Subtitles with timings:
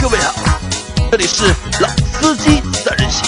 [0.00, 0.32] 各位好，
[1.10, 1.44] 这里是
[1.80, 1.88] 老
[2.20, 3.24] 司机三人行，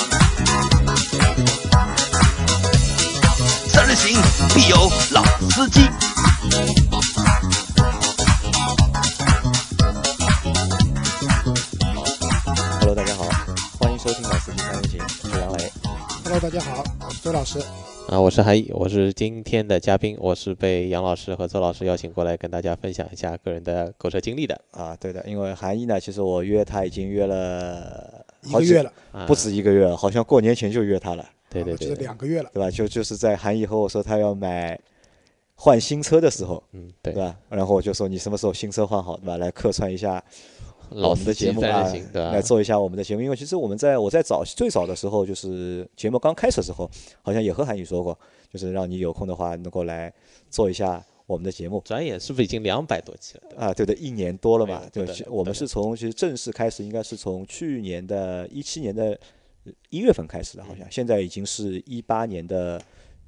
[3.69, 4.21] 三人行
[4.55, 5.88] 必有老司机。
[17.45, 17.59] 老师。
[18.09, 24.59] 啊，我是韩毅，我是今天的嘉宾，我是被杨老师和周老师邀请过来跟大家分享一下个人的购车经历的。
[24.71, 32.49] 啊，对的，因为韩毅呢，其实我约他已经约了好几一个月了，啊、不止一个月了，好像过年前就约他了，对对对，两个月了。
[32.55, 32.71] 对吧？
[32.71, 34.80] 就就是在韩毅和我说他要买
[35.55, 37.37] 换新车的时候，嗯，对对，吧？
[37.51, 39.37] 然后我就说你什么时候新车换好，对吧？
[39.37, 40.23] 来客串一下
[40.91, 41.91] 老司机节目啊？
[42.12, 43.23] 来做一下我们的节目。
[43.23, 46.91] 因为其实我们在我在早最早的时候，就是节目刚开始的时候，
[47.23, 48.19] 好像也和韩宇说过，
[48.51, 50.12] 就是让你有空的话能够来
[50.51, 51.80] 做一下我们的节目。
[51.84, 53.57] 转眼是不是已经两百多期了？
[53.57, 59.18] 啊，对的，一年多了嘛哎，对我们是从其实正式开始，应该是从去年的一七年的
[59.88, 62.80] 一月份开始的，好嗯像现在已经是一八年的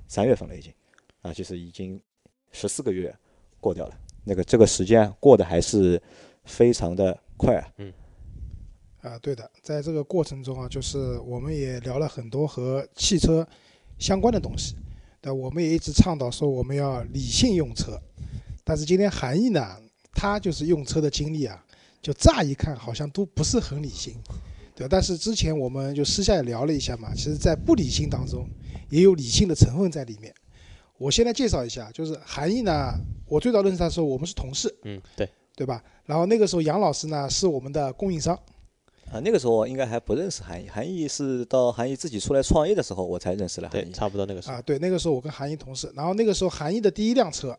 [0.07, 0.73] 三月份了，已经
[1.23, 2.01] 啊，就是已经
[2.53, 3.15] 十四个月
[3.61, 6.01] 过掉了，那个这个时间过得还是
[6.45, 7.71] 非常的快啊，
[9.03, 13.47] 啊，对的，在这个过程中啊，就是我们也聊了很多和汽车
[13.99, 14.75] 相关的东西。
[15.21, 18.01] 但我们也一直倡导说我们要理性用车。
[18.65, 19.77] 但是今天韩毅呢，
[20.13, 21.65] 他就是用车的经历啊，
[22.01, 24.15] 就乍一看好像都不是很理性，
[24.75, 24.89] 对吧？
[24.91, 28.49] 但是之前我们就私下也聊了一下嘛，其实在不理性当中
[28.89, 30.33] 也有理性的成分在里面。
[30.99, 32.93] 我先来介绍一下，就是韩毅呢，
[33.27, 35.83] 我最早认识他的时候，我们是同事，嗯，对，对吧？
[36.07, 38.35] 然后那个时候杨老师呢是我们的供应商，
[39.13, 43.93] 啊，那个时候我应该还不认识韩毅，韩毅是到韩毅自己出来创业的时候，我才认识了韩对，毅。
[43.93, 44.55] 差不多那个时候。
[44.55, 47.59] 啊，对，那个时候我跟韩毅同事，然后那个时候韩毅的第一辆车，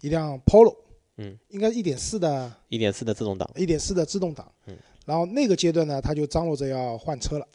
[0.00, 0.74] 一辆 Polo，
[1.16, 7.48] 嗯，应该一点四的，一点四的自动挡，一点四的自动挡，嗯，然后那个阶段呢，他就张罗着要换车了，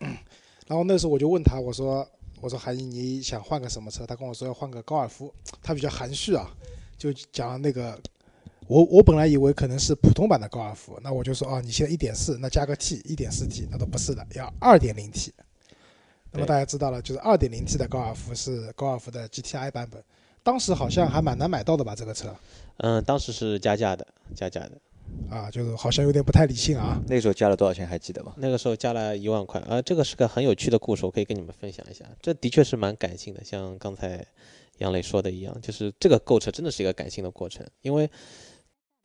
[0.68, 2.06] 然后那时候我就问他，我说
[2.40, 4.06] 我说韩毅你想换个什么车？
[4.06, 5.32] 他跟我说要换个高尔夫，
[5.62, 6.50] 他比较含蓄啊，
[6.98, 7.98] 就讲那个。
[8.72, 15.30] 我我本来以为可能是普通版的高尔夫，那我就说哦，你现在一点四，那加个 T，一点四 T，那都不是的，要二点零 T。
[16.30, 20.02] 那么大家知道了，就是二点零 T 的高尔夫是高尔夫的 GTI 版本，
[20.42, 21.94] 当时好像还蛮难买到的吧？
[21.94, 22.34] 这个车
[22.78, 24.72] 嗯，当时是加价的，加价的，
[25.28, 26.98] 啊，就是好像有点不太理性啊。
[27.06, 28.32] 那个时候加了多少钱还记得吗？
[28.38, 32.06] 那个时候加了一万块，啊，这个是个很有趣的故事，我可以跟你们分享一下。
[32.22, 34.24] 这的确是蛮感性的，像刚才
[34.78, 38.10] 杨磊说的一样，就是这个购车真的是一个感性的过程，因为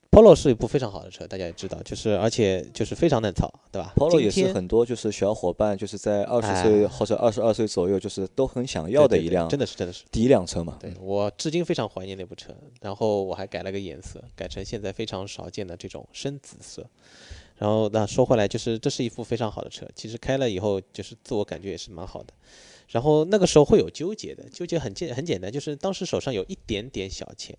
[0.09, 10.03] Polo 是一部非常好的车，大家也知道，就是而且就是非常嫩草，对吧 Polo 也是很多就是小伙伴就是在二十哎岁或者二十二岁左右，就是都很想要的一辆真的是真的是。
[10.11, 10.77] 第一辆车嘛。
[10.79, 16.85] 对我至今非常怀念那部车，然后我还改了个颜色，改成现在非常少见的这种深紫色。
[17.57, 22.33] 然后那说回来，就是这是一副非常好的车，其实开了以后就是自我感觉也是蛮好的。
[22.89, 27.53] 然后那个时候会有纠结的，纠结很简很简单，就是当时手上有一点点小钱，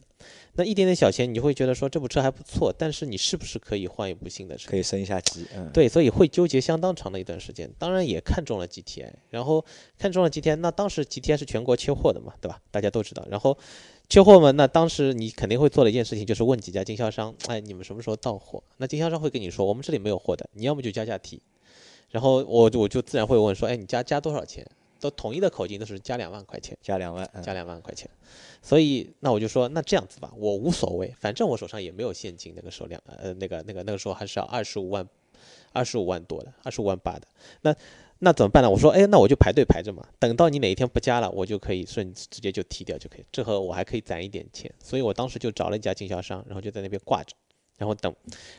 [0.55, 4.71] 那一点点小钱，你就会觉得说这部车还不错，但是你是不是可以换一部新的车？
[4.71, 7.71] 可以升一下级，嗯，对，所以会纠结相当长的一段时间。
[7.79, 9.63] 当然也看中了 GTI，然后
[9.99, 12.59] 看中了 GTI，那当时 GTI 是全国缺货的嘛，对吧？
[12.71, 13.27] 大家都知道。
[13.31, 13.57] 然后
[14.09, 18.63] 缺货嘛，那当时你肯定会做的一件事情就是问几家经销商，哎，你们什么时候到货？
[18.79, 21.43] 那经销商会跟你说，我们这里没有货的，你要么就加价提。
[22.09, 24.67] 然后我我就自然会问说，哎，你加加多少钱？
[25.01, 26.77] 都统一的口径都是加两万块钱。
[26.81, 28.09] 加两万，嗯加两万块钱，
[28.63, 35.07] 所以那我就说，那这样子吧，我无所谓，反正我手上也没有现金，那个时候两呃那个那个那个时候还是要二十五万，
[35.73, 37.23] 二十五万多的，二十五万八的，
[37.63, 37.75] 那
[38.21, 38.71] 那怎么办呢？
[38.71, 47.35] 我说，哎，那我就排队排着嘛，等到你哪一天不加了，我就可以顺直接就提掉就可以，这和我还可以攒一点钱，所以我当时就找了一家经销商，然后就在那边挂着。
[47.79, 48.13] 然后等，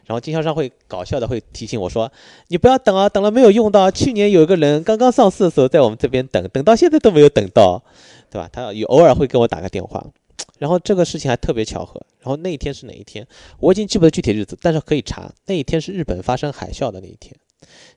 [0.05, 2.11] 然后经销商会搞笑的会提醒我说
[2.47, 3.91] ：“你不要等啊，等了没有用到。
[3.91, 7.83] 去年有一个人刚刚上市的时候在我们这边等，等到现在都没有等到，
[8.31, 8.49] 对吧？
[8.51, 10.05] 他有偶尔会给我打个电话，
[10.57, 12.01] 然后这个事情还特别巧合。
[12.19, 13.27] 然后那一天是哪一天？
[13.59, 15.29] 我已经记不得具体日子，但是可以查。
[15.45, 17.35] 那一天是日本发生海啸的那一天，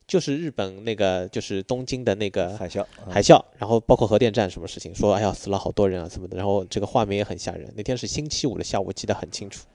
[0.08, 7.72] 就是日本那个就是东京的那个海啸，嗯海啸，然后包括核电站什么事情，说哎呀死了好多人啊什么的，然后这个画面也很吓人。
[7.76, 9.66] 那天是星期五的下午，记得很清楚。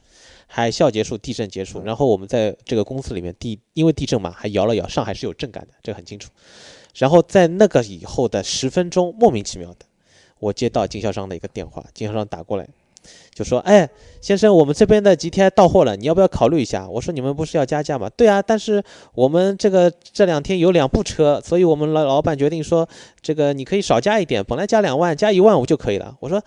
[0.49, 6.29] 海啸结束，地震结束，然后我们在这个公司里面地，因为地震嘛，还摇了摇，上海是有震感的，这个很清楚。
[6.95, 9.85] 然后在那个以后的十分钟，莫名其妙的，
[10.39, 12.67] 我接到经销商的一个电话，经销商打过来，
[13.35, 13.87] 就说：“哎，
[14.21, 18.81] 先生，我们这边的 GTI 到货了，你要不要考虑一下？”我说：“你们不是要加价吗？”对啊，但是
[19.13, 22.87] 我们这个这两天有两部车，所以我们老老板决定说，
[23.21, 26.17] 这个你可以少加一点，本来加两万，加一万五就可以了。
[26.21, 26.41] 我说。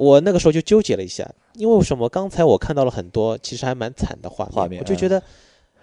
[0.00, 2.08] 我那个时候就纠结了一下，因为为什么？
[2.08, 5.20] 刚才我看到了很多其实还蛮惨的画面，画面我就觉得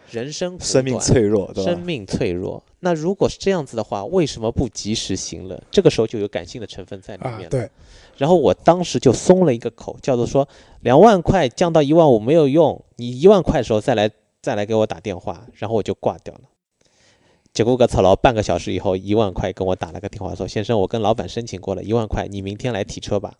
[0.09, 1.53] 人生苦生命短脆弱？
[1.53, 2.63] 生命脆弱。
[2.79, 5.61] 那如果是这样子的话，为什么不及时行乐？
[5.69, 7.69] 这个时候就有感性的成分在里面了。，啊对，
[8.17, 10.47] 然后我当时就松了一个口，叫做说
[10.79, 14.09] 两万块降到一万五没有用，你一万块的时候再来
[14.41, 16.41] 再来给我打电话，然后我就挂掉了。
[17.53, 23.33] 结果个操劳半个小时以后，一万块跟我打了个电话说：“先生，我跟老板申请过了，一万块，你明天来提车吧。”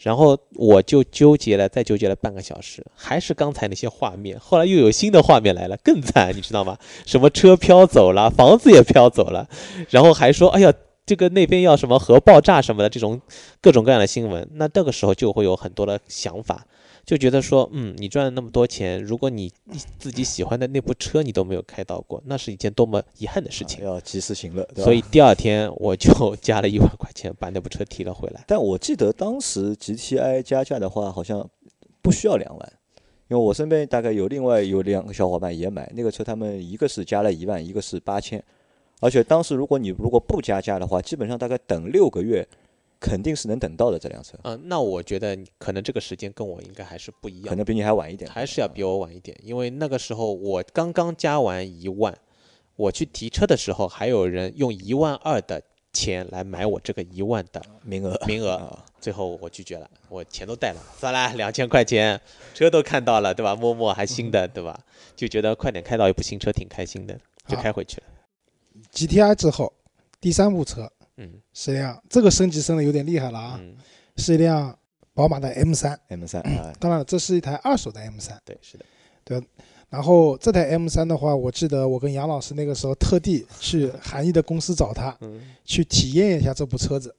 [0.00, 4.38] 然后我就纠结了，再纠结了半个小时，还是刚才那些画面。
[4.38, 6.76] 后来又有新的画面来了，更惨，你知道吗？
[7.06, 9.48] 什么车飘走了，房子也飘走了，
[9.88, 10.72] 然后还说：“哎呀，
[11.06, 13.20] 这个那边要什么核爆炸什么的，这种
[13.60, 16.66] 各种各样的新闻。”那这个时候就会有很多的想法，
[17.06, 19.52] 就觉得说，嗯，你赚了那么多钱，如果你
[19.98, 23.84] 自己喜欢的那部车你都没有开到过，那是一件多么遗憾的事情。
[23.84, 26.10] 要及时行乐，所以第二天我就
[26.40, 28.42] 加了一万块钱把那部车提了回来。
[28.46, 31.46] 但我记得当时 GTI 加价的话，好像
[32.00, 32.72] 不需要两万，
[33.28, 38.42] 因为我身边大概有另外有两个小伙伴也买那个车，他们一个是加了一万，一个是八千，
[39.00, 42.46] 而且当时如果你如果不加价的话，基本上大概等六个月，
[43.00, 48.30] 肯定是能等到的这辆车，嗯、那我觉得可能这个时间跟我应该还是不一样，可能比你还晚一点。
[48.30, 52.16] 还是要比我晚一点，因为那个时候我刚刚加完一万，
[52.76, 55.62] 我去提车的时候，还有人用一万二的
[55.92, 62.20] 钱来买我这个一万的名额 名额，啊，最后我拒绝了，我钱都带了，算了，两千块钱，
[62.54, 63.54] 车都看到了，对吧？
[63.54, 64.80] 摸摸还新的，对吧？
[65.14, 68.06] 就觉得快点开到一部新车挺开心的，就开回去了。
[68.92, 69.72] GTI 之后，
[70.20, 71.30] 第三部车嗯。
[71.52, 73.76] 是一辆这个升级升的有点厉害了啊，嗯，
[74.16, 74.76] 是一辆
[75.12, 75.98] 宝马的 M 三。
[76.08, 78.40] M 三 啊，当然了，这是一台二手的 M 三。
[78.44, 78.84] 对，是的，
[79.24, 79.42] 对
[79.88, 85.40] 然后这台 M 三的话，我记得我跟杨老师那个时候特地去韩毅的公司找他，嗯。
[85.64, 87.14] 去体验一下这部车子，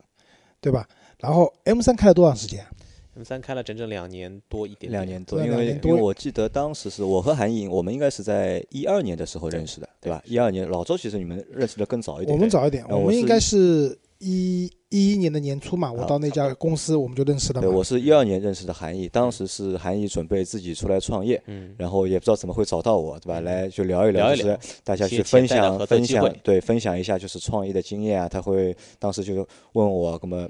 [0.60, 0.88] 对吧？
[1.20, 2.70] 然后 M 三开了多长时间啊？
[3.16, 10.22] ，M 三开了整整两年多一点点，两年多，因为因为我记得当时是我和韩颖，我们应该是在一二年的时候认识的，对吧？
[10.26, 12.36] 一二年，老周其实你们认识的更早一点。
[12.36, 23.40] 我们早一点，呃我我们应该是一一一年的年初嘛，我啊到那家公司我们就认识了对，我是一二年认识的韩毅，当时是韩毅准备自己出来创业，嗯，然后也不知道怎么会找到我，对吧？
[23.40, 28.30] 嗯来就聊一聊就是大家去分享分享，对，分享一下就是创业的经验啊。
[28.30, 30.50] 他会当时就问我，那么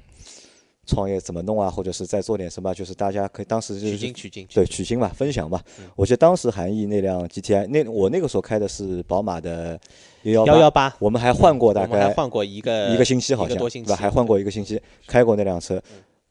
[0.86, 5.62] 创业怎么弄啊，或者是再做点什么，就是大家可以当时就是取经取经，对，取经嘛，分享嘛。
[5.80, 9.80] 嗯我记得当时韩毅那辆 GTI，那我那个时候开的是宝马的
[10.24, 13.96] 幺幺幺八，我们还换过大概换过一个一个星期，好像对吧？
[13.96, 15.82] 还换过一个星期，开过那辆车。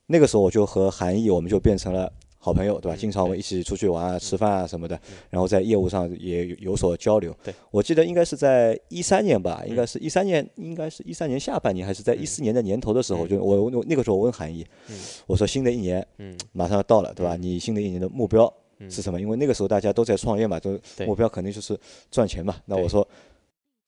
[0.07, 2.13] 那个时候我就和韩毅，我们就变成了
[2.45, 2.95] 好朋友，对吧？
[2.95, 5.01] 嗯经常我们一起出去玩啊、吃饭啊什么的，
[5.31, 7.35] 然后在业务上也有有所交流。
[7.43, 13.29] 对，我记得应该是在一三年吧，应该是一三年，应该是一三年下半年，还是在一四年的年头的时候，嗯。
[13.29, 16.37] 就我我那个时候我问韩毅嗯，我说新的一年嗯。
[16.53, 17.35] 马上要到了，对吧？
[17.35, 17.43] 嗯。
[17.43, 18.91] 你新的一年的目标嗯。
[18.91, 19.19] 是什么？
[19.19, 21.75] 因为那个时候大家都在创业嘛，都目标肯定就是
[22.11, 22.57] 赚钱嘛。
[22.67, 23.07] 那我说，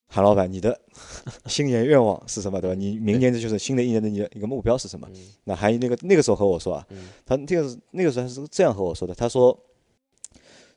[0.08, 0.78] 韩老板，你的
[1.46, 2.60] 新年愿望是什么？
[2.60, 2.74] 对吧？
[2.74, 5.08] 你明年的就是新的一年的你的一个目标是什么？
[5.12, 9.58] 嗯那韩毅那个那个时候和我说啊，嗯他那个那个时候他是这样和我说的，他说，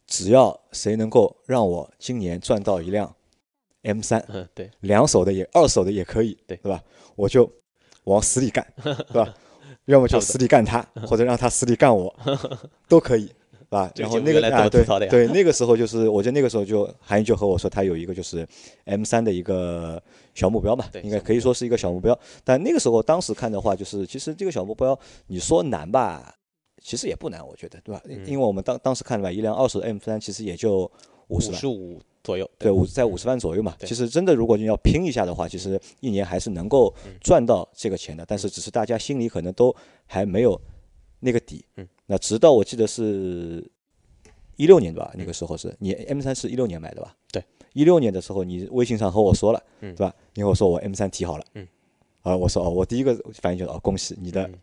[0.08, 3.14] 只要谁能够让我今年赚到一辆
[3.84, 6.84] M 三， 嗯，对，两手的也二手的也可以，对对吧？
[7.16, 7.50] 我就
[8.06, 9.34] 往死里干， 对吧？
[9.86, 12.14] 要么就死里干他，或者让他死里干我，
[12.88, 13.34] 都可以，对
[13.70, 13.92] 吧？
[13.96, 18.46] 然后那个啊，对对，那个时候就是，我觉得那个时候就韩毅就和我说，他有一个就是
[18.86, 20.02] M 三的一个
[20.34, 22.18] 小目标嘛，应该可以说是一个小目标。
[22.44, 24.98] 但那个时候当时看的话，就是其实这个小目标，
[25.28, 26.36] 你说难吧，
[26.82, 28.02] 其实也不难，我觉得，对吧？
[28.06, 30.92] 嗯因为我们当当时看了吧，一辆二手的 M 三其实也就
[31.28, 31.60] 五五十万
[32.24, 33.76] 左右，对，五在五十万左右嘛。
[33.80, 38.26] 其实真的，如果你要拼一下的话，其实一年还是能够嗯赚到这个钱的。
[38.28, 39.74] 但是只是大家心里可能都
[40.06, 40.60] 还没有
[41.20, 41.64] 那个底。
[42.10, 42.12] 嗯。
[42.12, 43.64] 那直到我记得是
[44.56, 47.16] 一六年吧，那个时候是你 M 三是一六年买的吧？
[47.32, 47.44] 对。
[47.74, 50.14] 一六年的时候，你微信上和我说了，嗯对吧？
[50.34, 51.46] 你和我说我 M 三提好了。
[51.54, 51.68] 嗯。
[52.24, 54.54] 啊，我说哦，我第一个反应就是哦，恭喜你的嗯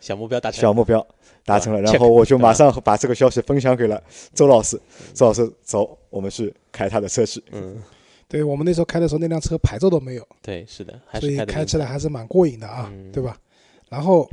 [0.00, 1.04] 小目标达成，小目标
[1.44, 4.02] 达成了，然后我就马上把这个消息分享给了
[4.34, 4.80] 周老师。
[5.14, 7.42] 周老师，走，我们去开他的车去。
[7.52, 7.80] 嗯，
[8.28, 13.36] 对我们那时候开的时候，那辆车牌照都没有，对，是的，还所以开起来还是蛮过瘾的啊，嗯对吧？
[13.88, 14.28] 然后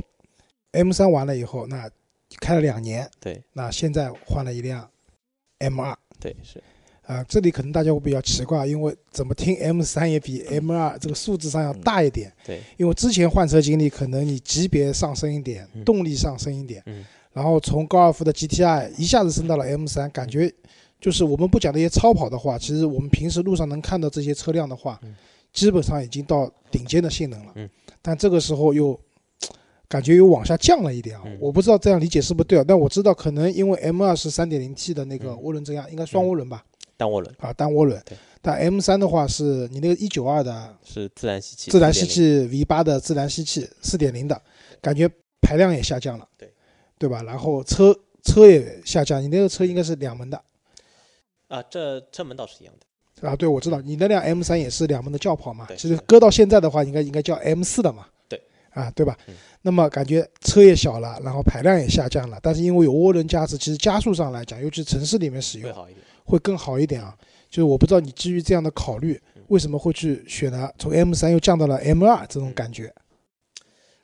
[0.72, 1.88] M 三完了以后，那
[2.38, 3.42] 开了两年，对。
[3.52, 4.88] 那现在换了一辆
[5.58, 5.96] M 二。
[6.18, 6.62] 对是，
[7.02, 15.82] 啊，这里可能大家会比较奇怪，因为怎么听 M 三也比 M 二这个数字上要大一点，对，因为之前换车经历可能你级别上升一点，嗯。
[15.84, 17.04] 动力上升一点，嗯。
[17.32, 20.52] 然后从高尔夫的 GTI 一下子升到了 M 三感觉
[21.00, 25.14] 就是我们不讲那些超跑的话，其实我们平时路上能看到这些车辆的话，嗯。
[25.52, 27.52] 基本上已经到顶尖的性能了。
[27.54, 27.68] 嗯。
[28.02, 28.98] 但这个时候又
[29.90, 32.64] 感觉又往下降了一点啊，嗯我不知道这样理解是不是对啊？
[32.66, 36.64] 但我知道可能因为 M 二是三点零 T 的那个嗯涡轮增压，应该双涡轮吧？
[36.96, 38.00] 单涡轮啊，单涡轮。
[38.40, 44.40] 但 M 三的话是你那个一九二的是自然吸气，自然吸气 V 八的自然吸气四点零的，
[44.80, 46.50] 感觉排量也下降了，对
[46.96, 47.22] 对吧？
[47.24, 47.92] 然后车
[48.22, 50.40] 车也下降，你那个车应该是两门的
[51.48, 53.34] 啊，这车门倒是一样的，啊？
[53.34, 58.10] 对，我知道你那辆 M 三也是两门的轿跑嘛，对其实搁到现在的话，应该应该叫 M 四的嘛，对，
[58.72, 59.16] 啊，对吧？
[59.28, 65.88] 嗯那么感觉车也小了，然后排量也下降了，但是因为有涡轮加持，其实加速上来讲，尤其城市里面使用
[66.24, 67.16] 会更好一点啊。
[67.50, 72.94] 就是我不知道你基于这样的考虑，嗯为什么会去选择从 M 3又降到了 M 2这种感觉？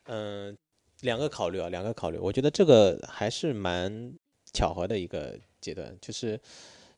[0.06, 0.56] 嗯，
[1.02, 4.12] 两个考虑啊，两个考虑，我觉得这个还是蛮
[4.52, 5.96] 巧合的一个阶段。
[6.00, 6.38] 就是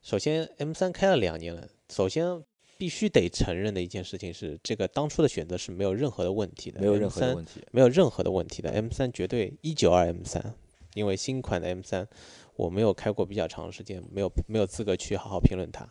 [0.03, 2.43] 首先 M 3开了两年了，首先
[2.79, 7.61] 必须得承认的一件事情是，这个当初的选择是没有任何的问题的，没有任何的问题。
[7.73, 8.71] 没有任何的问题的。
[8.71, 10.55] M 三绝对一九二 M 三
[10.95, 12.07] 因为新款的 M 三
[12.55, 15.87] 我没有开过比较长时间，没有没有资格去好好评论它。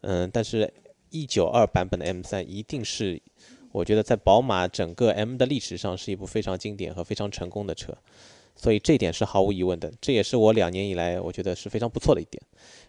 [0.00, 0.72] 嗯，但是
[1.10, 3.20] 一九二版本的 M 三一定是，
[3.70, 7.96] 我觉得在宝马整个 M 的历史上是一部非常经典和非常成功的车，
[8.56, 9.92] 所以这一点是毫无疑问的。
[10.00, 12.42] 这也是我两年以来我觉得是非常不错的一点。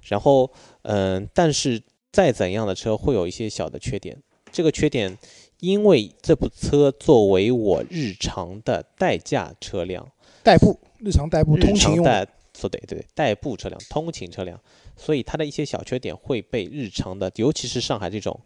[0.03, 0.49] 然后，
[0.83, 1.81] 嗯，但是
[2.11, 4.17] 再怎样的车会有一些小的缺点，
[4.51, 5.17] 这个缺点
[5.59, 10.11] 因为这部车作为我日常的代驾车辆，
[10.43, 14.59] 代步，日常代步，通勤用的，常代说对对对，代步车辆、通勤车辆，
[14.97, 18.37] 所以它的一些小缺点会被日常的，尤其是上海这种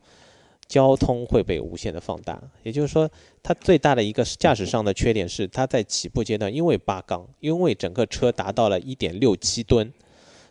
[0.68, 2.42] 交通会被无限的放大。
[2.64, 3.10] 也就是说，
[3.42, 9.92] 它最大的一个驾驶上的缺点是，它在起步阶段因为八缸，因为整个车达到了一点六七吨，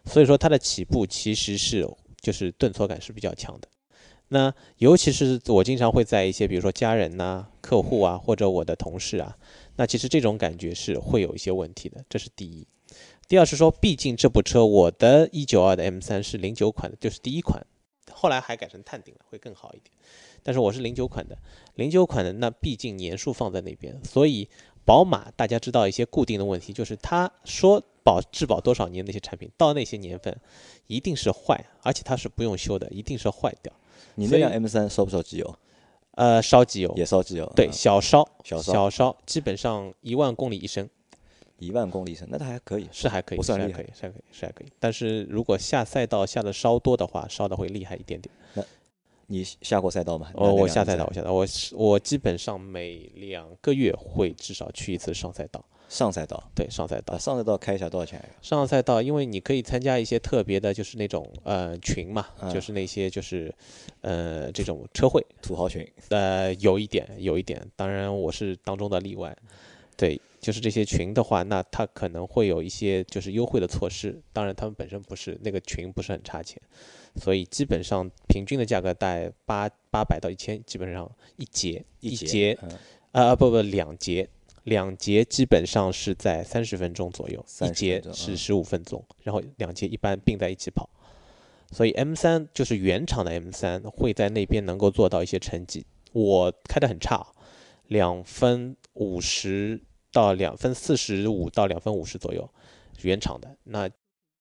[0.04, 1.88] 所以说它的起步其实是
[2.24, 3.68] 就是顿挫感是比较强的。
[4.28, 9.36] 那尤其是我经常会在一些比如说家人呐、客户啊或者我的同事啊，
[9.76, 12.66] 那其实这种感觉是会有一些问题的，这是第一。
[13.28, 17.64] 第二是说，毕竟这部车我的192的 M 3是零九款的，就是第一款，
[18.10, 19.94] 后来还改成碳顶了，会更好一点。
[20.42, 21.36] 但是我是零九款的，
[21.74, 24.48] 零九款的那毕竟年数放在那边，所以
[24.84, 30.36] 宝马大家知道一些固定的问题，就是他说保质保多少年那些产品，到那些年份
[30.86, 33.72] 一定是坏，而且它是不用修的，一定是坏掉。
[34.14, 35.58] 你那辆 M 三烧不烧机油？
[36.12, 37.52] 呃，烧机油也烧机油。
[37.56, 40.88] 对嗯小烧小烧小烧，基本上一万公里一升。
[41.58, 42.86] 一万公里升，那它还可以。
[42.92, 44.66] 是还可以，不算厉害是还可以，是还可以，是还可以。
[44.78, 48.32] 但是如果下赛道下的稍多的话，烧的会厉害一点点。
[49.26, 50.30] 你下过赛道吗？
[50.34, 55.64] 哦，拿那辆我下赛道，我下赛道，我是我基本上每两个月会至少去一次上赛道。
[55.88, 56.42] 上赛道。
[56.54, 57.14] 对，上赛道。
[57.14, 58.22] 啊，，上赛道开一下多少钱？
[58.42, 62.52] 上赛道，因为你可以参加一些特别的，就是那种呃群嘛，嗯。
[62.52, 63.54] 就是那些就是
[64.00, 69.36] 呃这种车会，土豪群，呃，有一点，有一点，当然我是当中的例外。
[69.96, 76.60] 对，就是这些群的话，那它可能会有一些就是优惠的措施，当然他们本身不是那个群不是很差钱，
[77.14, 82.58] 所以基本上平均的价格在八八百到一千，基本上一节一节
[83.12, 84.28] 啊不不两节。
[84.64, 90.88] 两节基本上是在三十分钟左右，一节是十五分钟，然后两节一般并在一起跑，
[91.70, 95.86] 所以 M 三就是原厂的 M 三会在那边能够做到一些成绩。
[96.12, 97.26] 我开的很差，
[97.88, 99.80] 两分五十
[100.10, 102.48] 到两分四十五到两分五十左右，
[103.02, 103.56] 原厂的。
[103.64, 103.90] 那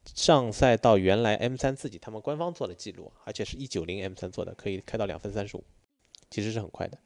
[0.06, 5.64] 上赛道原来 M 三自己他们官方做的记录，而且是一九零 M 三做的，可以开到两分三十五，
[6.30, 6.98] 其实是很快的。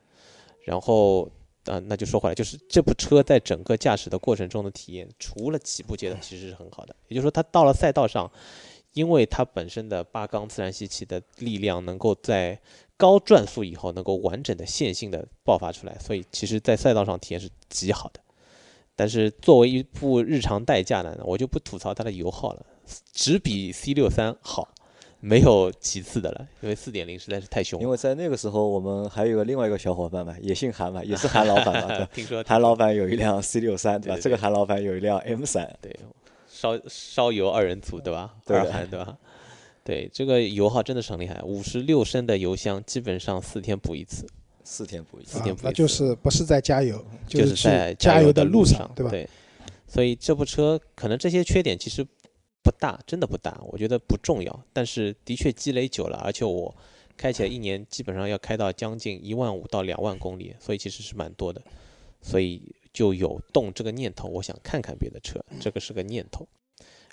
[0.63, 1.31] 然后
[1.69, 6.95] 啊、那就说回来，就是这部车在整个驾驶的过程中的体验，除了起步阶段其实是很好的。
[7.07, 8.31] 也就是说，它到了赛道上，
[8.93, 12.59] 因为它本身的八缸自然吸气的力量能够在
[12.95, 18.19] 高转速以后能够完整的线性的爆发出来，所以其实在赛道上体验是极好的。
[18.95, 22.65] 但是作为一部日常代驾呢，我就不吐槽它的油耗了，
[23.13, 24.67] 只比 C 六三好，
[25.19, 27.83] 没有其次的了，因为四点零实在是太凶了。
[27.83, 34.19] 因为在那个时候，我们还有个另外一个小伙伴嘛，也姓韩嘛，也是韩老板嘛， 对吧听说韩老板有一辆 C 六三，对吧？
[34.21, 35.97] 这个韩老板有一辆 M 三对，
[36.47, 38.33] 烧烧油二人组对吧？
[38.45, 39.17] 对的韩对吧？
[39.83, 44.27] 对，这个油耗真的是很厉害，五十六升的油箱基本上四天补一次，
[44.63, 45.43] 四天补一次四。
[45.43, 49.09] 天补，一啊那就是不是在加油，就是在加油的路上，对吧？
[49.09, 49.27] 对，
[49.87, 52.05] 所以这部车可能这些缺点其实
[52.67, 56.75] 不大，真的不大，我觉得不重要，但是的确积累久了，而且我
[57.15, 61.61] 开起来一年基本上要开到将近一万五到两万公里，所以其实是蛮多的，
[62.21, 66.45] 所以就有动这个念头，我想看看别的车，这个是个念头。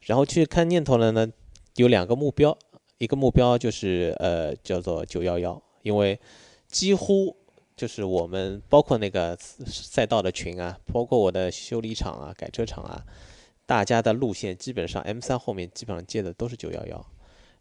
[0.03, 1.31] 然后去看念头了呢，
[1.77, 2.59] 有两个目标，
[2.99, 6.19] 一个目标就是呃叫做九幺幺，因为
[6.67, 7.37] 几乎
[7.77, 13.05] 就是我们包括那个赛道的群啊，包括我的修理厂啊、改车厂啊，
[13.67, 16.97] 大家的路线基本上 M 3后面基本上接的都是九幺幺，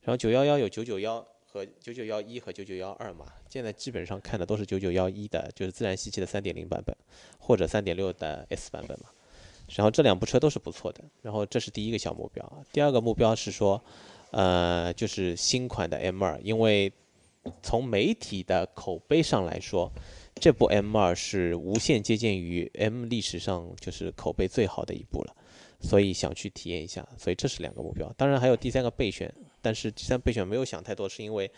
[0.01, 6.95] 然后九幺幺有九九幺和九九幺一和九九幺二嘛，现在基本上看的都是九九幺一的，就是自然吸气的三点零版本，
[7.39, 9.05] 或者三点六的 S 版本嘛。
[9.75, 11.01] 然后这两部车都是不错的。
[11.21, 13.81] 然后这是第一个小目标，第二个目标是说，
[14.31, 16.91] 呃，就是新款的 M 二，因为
[17.61, 19.89] 从媒体的口碑上来说，
[20.35, 25.35] 这部 M 二是无限接近于 M 历史上就是口碑最好的一部了，
[25.83, 27.07] 所以想去体验一下。
[27.17, 31.51] 所以这是两个目标，当然还有第三个备选，但是第三备选没有想太多，是因为，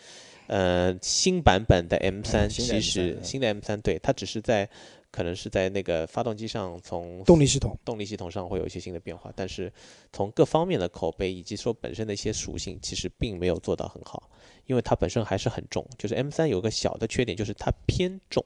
[0.48, 4.68] 呃，新版本的 M 三其实新的 M 三对它只是在
[5.10, 9.72] 可能是在那个发动机上从动力系统，动力系统上会有一些新的变化，但是
[10.12, 14.28] 从各方面的口碑以及说本身的一些属性，其实并没有做到很好，
[14.66, 15.86] 因为它本身还是很重。
[15.96, 18.44] 就是 M3 有个小的缺点，就是它偏重，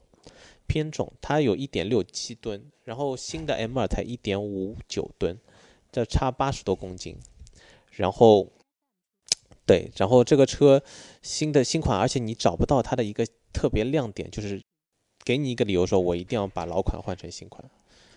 [0.65, 5.37] 偏重，它有一点六七吨，然后新的 M2 才一点五九吨，
[5.91, 7.17] 这差八十多公斤。
[7.91, 8.47] 然后，
[9.65, 10.81] 对，然后这个车
[11.21, 14.61] 新的新款，而且你找不到它的一个特别亮点，就是
[15.25, 17.63] 给你一个理由说我一定要把老款换成新款，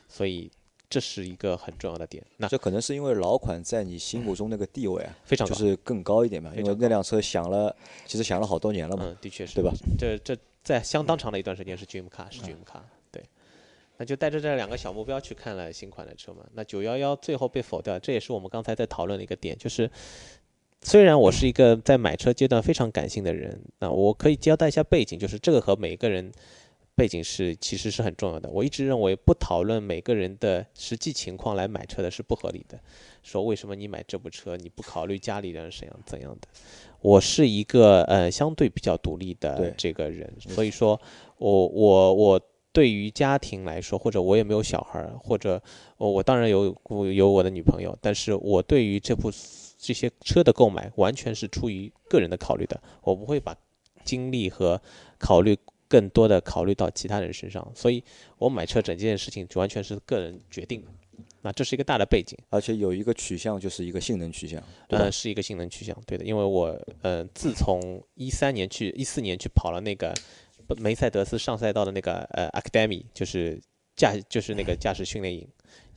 [0.08, 0.50] 所以
[0.88, 2.24] 这是一个很重要的点。
[2.36, 7.74] 那这可能是因为老款在你心目中那个地位啊，非常就是更高一点嘛，因为那辆车想了，
[8.06, 9.72] 其实想了好多年了嘛，嗯，的确是，对吧？
[9.98, 13.03] 这这在相当长的一段时间是 Dream Car，是 Dream Car，对。
[13.96, 16.44] 那就带着这两个小目标去看了新款的车嘛。
[16.54, 19.90] 那九幺幺最后被否掉，这也是我们刚才在讨论的一个点，就是
[20.82, 26.30] 虽然我是一个在买车阶段非常感性的人，那我可以交代一下背景，就是这个和每一个人
[26.94, 28.48] 背景是其实是很重要的。
[28.50, 32.78] 我一直认为不讨论每个人的实际情况来买车的是不合理的。
[33.22, 36.48] 说为什么你买这部车你不考虑家里人怎样怎样的？
[37.00, 41.00] 我是一个呃相对比较独立的这个人，所以说
[41.38, 42.40] 我我我
[42.74, 45.62] 对于家庭来说，或者我也没有小孩儿，或者
[45.96, 49.30] 我我当然有我有我的女朋友，但是我对于这部
[49.78, 53.56] 这些车的购买完全是出于个人的考虑的，我不会把
[54.04, 54.80] 精力和
[55.18, 55.56] 考虑
[55.86, 58.02] 更多的考虑到其他人身上，所以
[58.38, 60.88] 我买车整件事情完全是个人决定的。
[61.42, 62.36] 那这是一个大的背景。
[62.48, 65.12] 而且有一个取向就是一个性能取向，呃，？
[65.12, 70.12] 是一个性能取向，对的，因为我呃，自从一三年去一四年去跑了那个
[70.76, 73.60] 梅赛德斯上赛道的那个呃 Academy，就是
[73.96, 75.46] 驾就是那个驾驶训练营，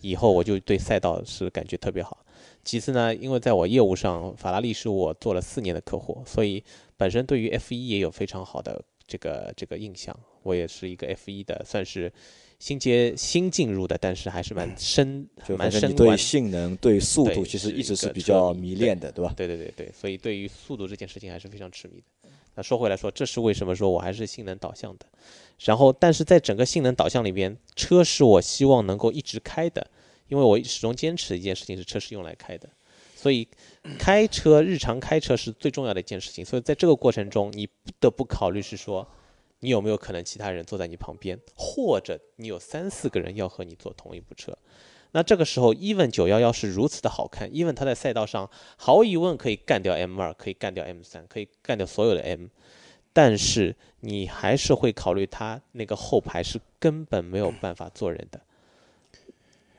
[0.01, 2.25] 以后我就对赛道是感觉特别好。
[2.63, 6.63] 其次呢，因为在我业务上，法拉利是我做了四年的客户，所以
[6.97, 10.17] 本身对于 F 一也有非常好的这个这个印象。
[10.43, 12.11] 我也是一个 F 一的，算是
[12.57, 19.33] 新接新进入的，但是还是蛮 深就蛮反正你对性能、对速度其实一一直是比较迷恋的，对吧？
[19.35, 22.29] 对对对对，所以对于速度这件事情还是非常痴迷的。
[22.57, 25.05] 那说回来说，这是为什么说我还是性能导向的。
[25.59, 29.85] 然后，但是在整个性能导向里边，车是我希望能够一直开的，
[30.27, 32.67] 因为我始终坚持一件事情是车是用来开的，
[33.15, 33.47] 所以
[33.99, 36.43] 开车日常开车是最重要的一件事情。
[36.43, 39.07] 所以在这个过程中，你不得不考虑是说，
[39.59, 44.57] 你有没有可能其他人坐在你旁边，或者你有三四个人要和你坐同一部车。
[45.11, 52.47] 那这个时候，even 九幺幺是如此的好看，even 它在赛道上毫无疑问可以干掉 M 二，可以干掉 M 三，可以干掉所有的 M，
[53.13, 58.41] 但是你还是会考虑它那个后排是根本没有办法坐人的，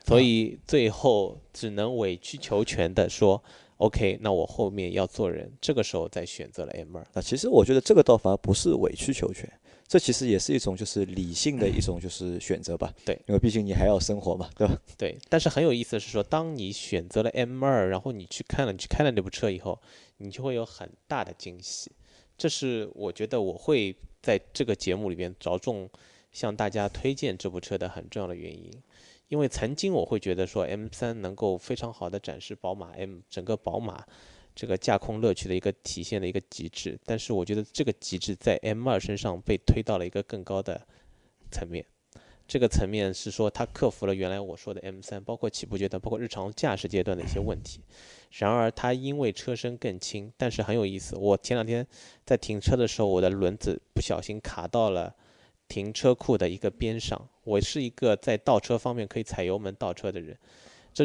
[0.04, 3.42] 所以最后只能委曲求全的说
[3.76, 7.06] ，OK，那我后面要坐人，这个时候再选择了 M 二。
[7.12, 9.48] 那，其实我觉得这个倒反而不是委曲求全，
[9.88, 12.92] 这其实也是一种就是理性的一种就是选择吧。
[13.06, 14.78] 对，因为毕竟你还要生活嘛，对吧？
[14.98, 19.80] 对，但是很有意思的是说，当你选择了 M 二，然后你去看了，你去开了那部车以后，
[20.18, 21.90] 你就会有很大的惊喜。
[22.36, 25.88] 这是我觉得我会在这个节目里边着重
[26.30, 28.70] 向大家推荐这部车的很重要的原因。
[29.28, 34.04] 因为曾经我会觉得说 M 三能够非常好的展示宝马 M 整个宝马
[34.58, 40.84] 这个驾控乐趣的一个体现的一个极致，但是我觉得这个极致在 M 二身上被推到了一个更高的
[41.48, 41.86] 层面。
[42.48, 47.82] 这个层面是说，它克服了原来我说的 M 三，包括起步阶段，包括日常驾驶阶段的一些问题。
[48.32, 51.14] 然而，它因为车身更轻，但是很有意思。
[51.14, 51.86] 我前两天
[52.26, 55.14] 在停车的时候，我的轮子不小心卡到了
[55.68, 57.28] 停车库的一个边上。
[57.44, 60.36] 我是一个在倒车方面可以踩油门倒车的人，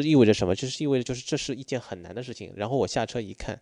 [0.02, 0.54] 这意味着什么？
[0.54, 2.52] 就是意味着就是这是一件很难的事情。
[2.56, 3.60] 然后我下车一看，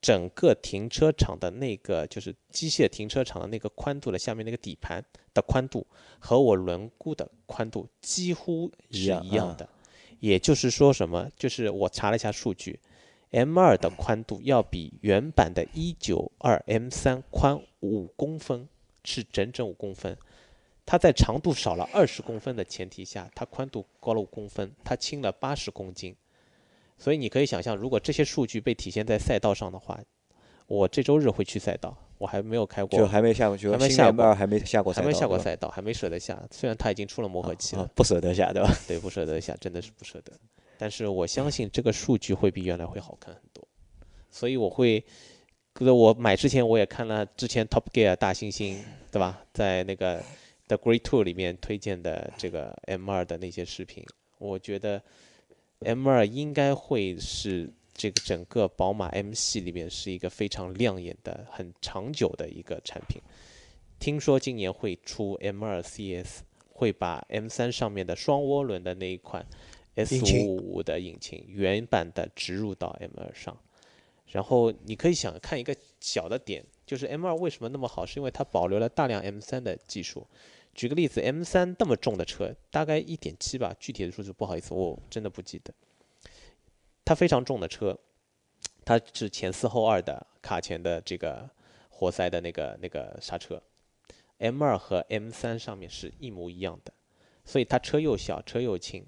[0.00, 5.86] 整个停车场的那个就是机械停车场的那个宽度的下面那个底盘的宽度
[6.18, 9.68] 和我轮毂的宽度几乎是一样啊一样的。
[10.18, 11.30] 也就是说什么？
[11.36, 12.78] 就是我查了一下数据
[13.30, 16.30] ，M2 的宽度要比原版的192
[16.66, 18.68] M3 宽五公分，
[19.02, 20.14] 是整整五公分。
[20.90, 26.12] 它在长度少了二十公分的前提下，它宽度高了五公分，它轻了八十公斤。
[26.98, 30.00] 所以你可以想象，如果这些数据被体现在赛道上的话，
[30.66, 36.42] 我这周日会去赛道，我还没有开过，就还没下过，还没下过还没下过赛道，还没下过赛道，还没舍得下。
[36.50, 38.68] 虽然它已经出了磨合期了，啊，不舍得下，对吧？
[38.88, 40.32] 对，不舍得下，真的是不舍得。
[40.76, 43.64] 但是我相信这个数据会比原来会好看很多，
[44.28, 45.04] 所以我会，
[45.72, 48.76] 可我买之前我也看了之前 Top Gear 大猩猩，
[49.12, 49.40] 对吧？
[49.54, 50.20] 在那个
[50.70, 54.06] The Great Tour 里面推荐的这个 M 二的那些视频，
[54.38, 55.02] 我觉得
[55.80, 63.20] M 二应该会是这个整个宝马 M 系里面是一个非常亮眼的、很长久的一个产品。
[63.98, 69.44] 听说今年会出 M 二 CS，会把 M 三上面的双涡轮的那一款
[69.96, 73.58] S 引擎五五的引擎原版的植入到 M 二上。
[74.28, 80.24] 然后你可以想看一个小的点，就是 M 二为什么那么好，是因为它保留了大量 M 三的技术。
[80.80, 85.74] 举个例子，M 三那么重的车，大概一点七吧，具体的数字不好意思，我真的不记得。
[87.04, 87.98] 它非常重的车，
[88.82, 91.46] 它是前四后二的卡钳的这个
[91.90, 93.62] 活塞的那个那个刹车
[94.38, 96.94] ，M 二和 M 三上面是一模一样的，
[97.44, 99.04] 所以它车又小，车又轻，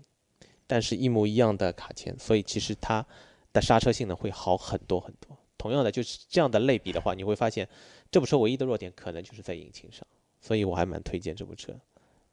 [0.67, 3.07] 但是一模一样的卡钳，所以其实它
[3.51, 5.35] 的刹车性能会好很多很多。
[5.57, 7.67] 同样的，就是这样的类比的话，你会发现
[8.11, 10.07] 这部车唯一的弱点可能就是在引擎上，
[10.43, 11.75] 所以我还蛮推荐这部车。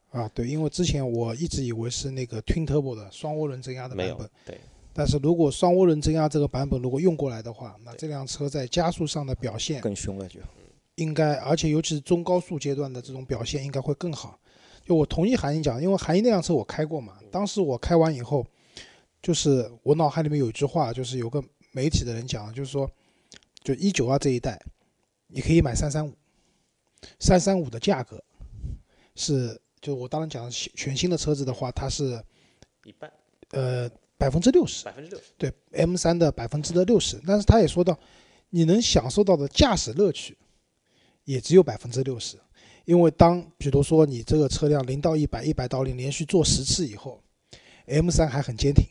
[0.09, 4.57] 啊，对，因为之前我一直以为是那个 Twin Turbo 的双涡轮增压的版本，对，
[4.91, 10.39] 但是如果双涡轮增压这个版本如果用过来的话，那这辆车在加速上的表现更凶了就。
[10.95, 14.37] 应该，而且尤其是中高速阶段的这种表现应该会更好。
[14.83, 18.43] 就我同意韩英讲，因为韩英那辆车我开过嘛，当时我开完以后，
[19.21, 21.41] 就是我脑海里面有一句话，就是有个
[21.71, 22.89] 媒体的人讲，就是说，
[23.63, 24.59] 就一九二这一代，
[25.27, 26.11] 你可以买三三五，
[27.19, 28.23] 三三五的价格
[29.15, 32.23] 是，就我当然讲的全新的车子的话，它是
[32.83, 33.11] 一半，
[33.51, 35.25] 呃百分之六十，百分之六十。
[35.37, 37.97] 对 M 三的百分之的六十，但是他也说到，
[38.49, 40.37] 你能享受到的驾驶乐趣
[41.23, 42.37] 也只有百分之六十，
[42.85, 47.21] 因为当比如说你这个车辆零到一百、一百到零连续做十次以后
[47.85, 48.85] ，M 三还很坚挺，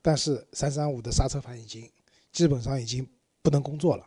[0.00, 1.90] 但是三三五的刹车盘已经
[2.32, 3.06] 基本上已经
[3.42, 4.06] 不能工作了。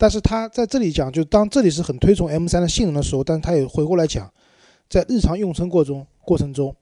[0.00, 4.32] 但是他在这里讲，就当这里是很推崇 M 三的性能的时候，但是他也回过来讲，
[4.88, 6.74] 在日常用车过中过程中，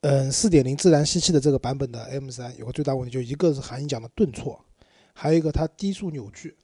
[0.00, 4.60] 嗯，四点零自然吸气的这个版本的 M 三有个最大问题，就一个是韩英讲的顿挫，
[5.14, 6.56] 还有一个它低速扭矩，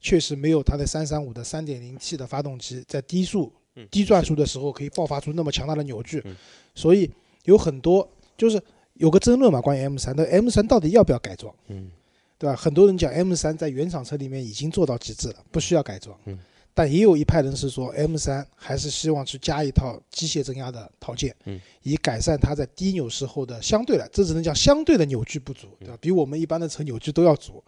[0.00, 6.22] 确实没有它的三三五的三点零 T 的发动机在低速嗯，低转速的时候可以爆发出那么强大的扭矩。
[6.24, 6.36] 嗯，
[6.76, 7.10] 所以
[7.46, 8.62] 有很多就是
[8.94, 11.52] 有个争论嘛，关于 M 三，那 M 三到底要不要改装？
[11.66, 11.90] 嗯，
[12.38, 12.56] 对吧？
[12.56, 16.16] 很多人讲 M 三在原厂车里面已经做到极致了，不需要改装。
[16.26, 16.38] 嗯
[16.74, 25.94] 但也有一派人是说 M 三还是希望去加一套机械增压的套件，嗯，以改善它在低扭时候的相对来，这只能讲相对的扭矩不足，对吧？
[25.96, 27.60] 嗯比我们一般的车扭矩都要足，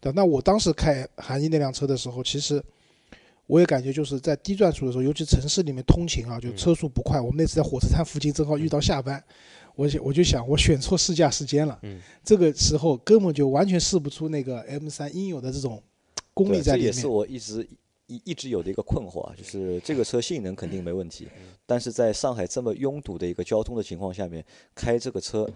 [0.00, 0.14] 对吧？
[0.16, 2.62] 那我当时开韩一那辆车的时候，其实
[3.46, 7.20] 我也感觉就是在低转速的时候，尤其城市里面通勤啊，就嗯车速不快。
[7.20, 9.22] 我们那次在火车站附近正好遇到下班，
[9.76, 15.82] 我想我就想我选错试驾时间了，嗯，这个时候根本就完全试不出那个 M 三应有的这种
[16.32, 17.06] 功力，在里面这也是。
[17.06, 17.68] 我一直
[18.06, 25.48] 一一直有的一个困惑啊，就是这个车性能肯定没问题，嗯但是在上海这么拥堵的一个交通的情况下面，开这个车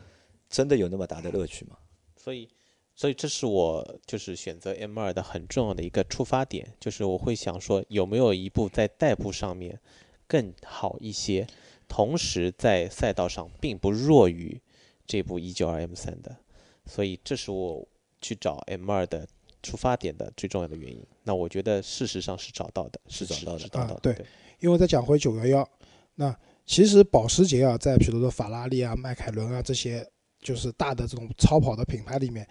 [0.49, 1.77] 真的有那么大的乐趣吗？
[2.17, 2.49] 所以，
[2.95, 9.79] 所以这是我就是选择 M 二的很重要的一个出发点，就是我会想说有没有一部在代步上面
[10.27, 11.47] 更好一些，
[11.89, 14.61] 同时在赛道上并不弱于
[15.07, 16.37] 这部一九二 M 三的，
[16.85, 17.89] 所以这是我
[18.21, 19.27] 去找 M 二的
[19.63, 21.03] 出发点的最重要的原因。
[21.25, 24.27] 那我觉得事实上是找到的，是找到的是找到的，啊对对，
[24.61, 25.69] 因为再讲回九幺幺，
[26.15, 30.07] 那其实保时捷啊，在比如说法拉利啊、迈凯伦啊这些
[30.41, 32.47] 就是大的这种超跑的品牌里面，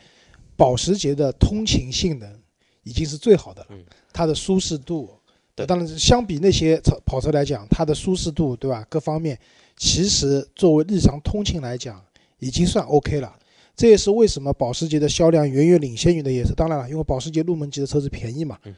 [0.55, 2.41] 保时捷的通勤性能
[2.83, 5.16] 已经是最好的了，嗯它的舒适度。
[5.57, 8.85] 对当然是相比那些车跑车来讲，它的舒适度，对吧？
[8.87, 9.37] 各方面
[9.75, 11.99] 其实作为日常通勤来讲，
[12.37, 13.35] 已经算 OK 了。
[13.75, 18.57] 这也是为什么保时捷的销量远远领先于的也是当然了，因为保时捷入门级的车子便宜嘛。
[18.65, 18.75] 嗯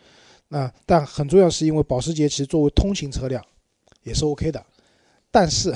[0.51, 3.43] 那但很重要是因为保时捷其实作为通勤车辆
[4.01, 4.65] 也是 OK 的，
[5.29, 5.71] 但是，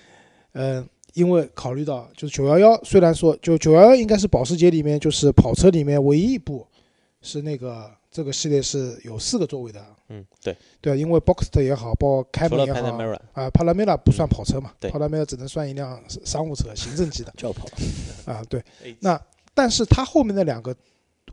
[0.52, 6.66] 呃，因为考虑到就是911，，虽然说就911应该是保时捷里面就是跑车里面唯一一部
[7.22, 17.66] 是那个这个系列是有四个座位的，嗯，对，对，因为 Boxster 也好，包括开除了门也好啊，Panamera 不算跑车嘛、对 p a n a m e r a 只能算一辆商务车，行政级的 轿跑，
[18.24, 18.60] 啊，对。
[18.82, 19.20] 哎那
[19.54, 20.74] 但是它后面的两个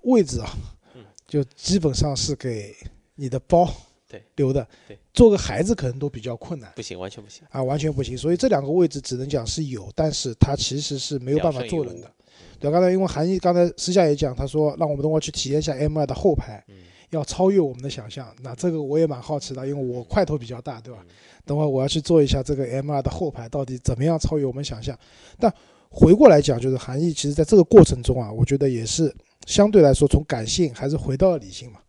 [0.02, 0.50] 位置啊
[0.96, 2.76] 嗯，就基本上是给
[3.16, 3.72] 你的包
[4.08, 7.44] 对留的对，做个孩子可能都比较困难不行，完全不行。
[7.52, 8.18] 啊，完全不行。
[8.18, 12.12] 所以这两个位置只能讲是有，但是它其实是没有办法坐人的。
[12.60, 16.76] 对，刚才因为韩毅刚才私下也讲，他说让我们等会儿去体验一下 M 2的后排，嗯
[17.12, 18.34] 要超越我们的想象。
[18.42, 21.06] 那这个我也蛮好奇的，因为我块头比较大，对吧？
[21.46, 24.98] 等会儿我要去做一下这个 M2 的后排到底怎么样超越我们想象。
[25.40, 25.54] 但
[25.90, 29.14] 回过来讲，就是韩毅其实在这个过程中啊，我觉得也是
[29.46, 31.80] 相对来说从感性还是回到了理性嘛。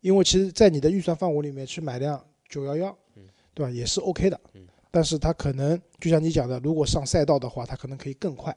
[0.00, 2.96] 因为其实，在你的预算范围里面去买辆九幺幺，
[3.54, 4.40] 对吧，也是 OK 的。
[4.90, 8.54] 但是它可能就像你讲的，如果上赛道的话，它可能可以更快。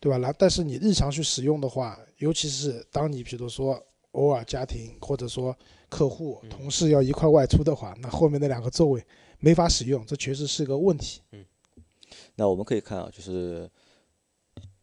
[0.00, 0.16] 对吧？
[0.18, 3.78] 然但是你日常去使用的话，尤其是当你比如说
[4.12, 5.54] 偶尔家庭或者说
[5.90, 9.04] 客户、同事要一块外出的话，那后面那两个座位
[9.38, 11.20] 没法使用，这确实是个问题。
[11.32, 11.44] 嗯，
[12.34, 13.70] 那我们可以看啊，就是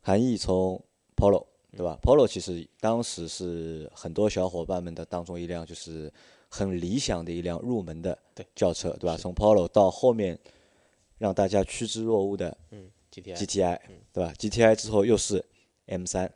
[0.01, 0.79] 韩毅从
[1.15, 6.13] Polo 对吧？Polo 其实当时是很多小伙伴们的当中一辆就是
[6.47, 8.17] 很理想的一辆入门的
[8.55, 9.17] 轿车，对吧？
[9.17, 10.37] 从 Polo 到后面
[11.17, 12.89] 让大家趋之若鹜的，嗯。
[13.21, 13.79] G T I，
[14.13, 15.43] 对吧？G T I 之后又是
[15.87, 16.31] M 三，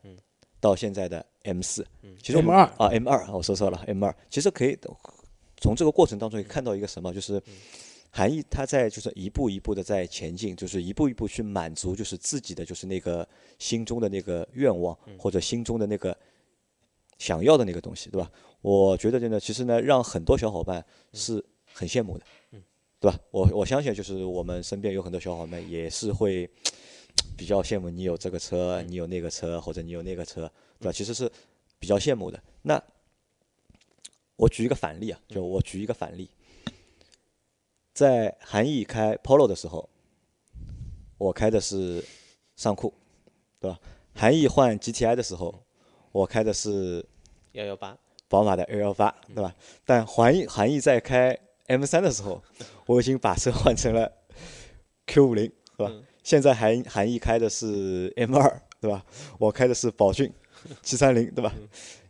[0.59, 1.85] 到现在的 M 四，
[2.21, 2.63] 其实 M 二。
[2.77, 4.15] 啊 M 二，我说错了 M 二。
[4.29, 4.77] 其实可以
[5.57, 7.41] 从这个过程当中也看到一个什么，就是
[8.09, 13.27] 含义，他在就是一步一步的在前进，就是一步一步去满足，就是自己的就是那个
[13.59, 16.17] 心中的那个愿望或者心中的那个
[17.19, 18.31] 想要的那个东西，对吧？
[18.61, 22.25] 我觉得真的，其实呢，让很多小伙伴是很羡慕的。
[23.01, 23.19] 对吧？
[23.31, 26.47] 我我相信，就是我们身边有很多小伙伴也是会
[27.35, 30.41] 比较羡慕你有这个车，你有那个车，或者你有那个车，
[30.79, 30.91] 对吧？
[30.91, 31.29] 其实是
[31.79, 32.39] 比较羡慕的。
[32.61, 32.79] 那
[34.35, 36.29] 我举一个反例啊，就我举一个反例，
[37.91, 39.89] 在韩毅开 Polo 的时候，
[41.17, 42.05] 我开的是
[42.55, 42.93] 尚酷，
[43.59, 43.79] 对吧？
[44.13, 45.63] 韩毅换 GTI 的时候，
[46.11, 47.03] 我开的是
[47.53, 49.55] 幺幺八，宝马的幺幺八，对吧？
[49.85, 51.35] 但韩毅韩毅在开
[51.67, 52.43] M 三的时候，
[52.85, 54.11] 我已经把车换成了
[55.07, 55.91] Q 五零，是吧？
[56.23, 59.05] 现在韩韩毅开的是 M 二，对吧？
[59.39, 60.31] 我开的是宝骏
[60.83, 61.53] 七三零，对吧？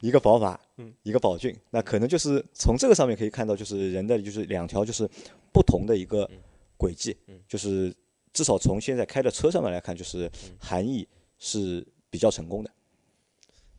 [0.02, 0.60] 一个宝马，
[1.04, 5.10] 一个宝骏，那可能就是从这个上面可以看到，就是人的就是两条就是
[5.54, 6.30] 不同的一个
[6.78, 7.16] 轨迹，
[7.48, 7.94] 就是
[8.34, 10.30] 至少从现在开的车上面来看，就是
[10.60, 11.08] 韩毅
[11.38, 12.72] 是比较成功的。